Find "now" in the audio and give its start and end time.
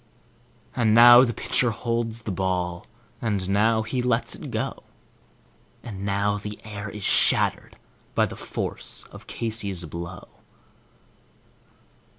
0.95-1.23, 3.47-3.83, 6.03-6.39